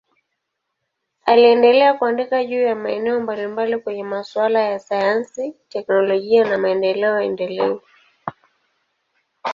Aliendelea 1.25 1.93
kuandika 1.93 2.43
juu 2.45 2.61
ya 2.61 2.75
maeneo 2.75 3.19
mbalimbali 3.19 3.77
kwenye 3.77 4.03
masuala 4.03 4.59
ya 4.61 4.79
sayansi, 4.79 5.53
teknolojia 5.69 6.49
na 6.49 6.57
maendeleo 6.57 7.21
endelevu. 7.21 7.81